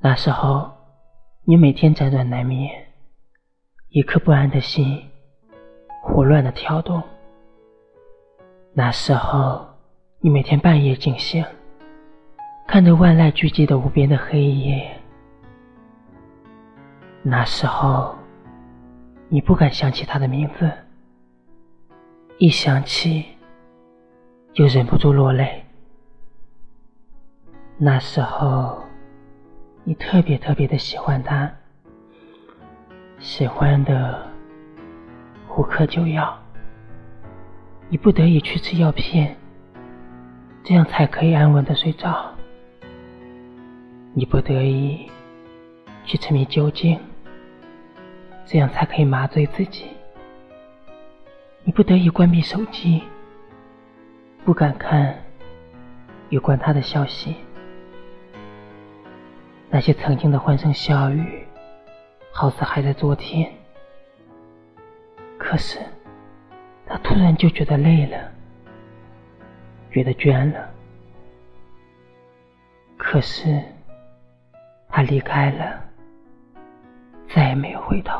[0.00, 0.70] 那时候，
[1.44, 2.70] 你每天辗转难眠，
[3.88, 5.02] 一颗不安的心
[6.04, 7.02] 胡乱的跳动。
[8.72, 9.66] 那时候，
[10.20, 11.44] 你每天半夜惊醒，
[12.68, 14.88] 看着万籁俱寂的无边的黑夜。
[17.24, 18.14] 那时候，
[19.28, 20.70] 你不敢想起他的名字，
[22.38, 23.24] 一想起
[24.52, 25.64] 就忍不住落泪。
[27.78, 28.87] 那时候。
[29.88, 31.50] 你特别特别的喜欢他，
[33.18, 34.22] 喜欢的
[35.56, 36.38] 无可救药。
[37.88, 39.34] 你不得已去吃药片，
[40.62, 42.30] 这样才可以安稳的睡着。
[44.12, 45.10] 你不得已
[46.04, 47.00] 去沉迷酒精，
[48.44, 49.86] 这样才可以麻醉自己。
[51.64, 53.02] 你不得已关闭手机，
[54.44, 55.16] 不敢看
[56.28, 57.34] 有关他的消息。
[59.70, 61.46] 那些曾经的欢声笑语，
[62.32, 63.52] 好似还在昨天。
[65.38, 65.78] 可是，
[66.86, 68.32] 他突然就觉得累了，
[69.90, 70.70] 觉得倦了。
[72.96, 73.62] 可是，
[74.88, 75.80] 他离开了，
[77.28, 78.18] 再也没有回头。